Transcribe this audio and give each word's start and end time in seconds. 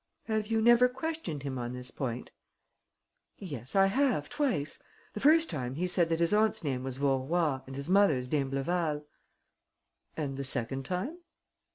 "Have 0.23 0.47
you 0.47 0.63
never 0.63 0.89
questioned 0.89 1.43
him 1.43 1.59
on 1.59 1.73
this 1.73 1.91
point?" 1.91 2.31
"Yes, 3.37 3.75
I 3.75 3.85
have, 3.85 4.29
twice. 4.29 4.81
The 5.13 5.19
first 5.19 5.47
time, 5.47 5.75
he 5.75 5.85
said 5.85 6.09
that 6.09 6.21
his 6.21 6.33
aunt's 6.33 6.63
name 6.63 6.83
was 6.83 6.97
Vaurois 6.97 7.61
and 7.67 7.75
his 7.75 7.87
mother's 7.87 8.27
d'Imbleval." 8.27 9.05
"And 10.17 10.37
the 10.37 10.43
second 10.43 10.85
time?" 10.85 11.19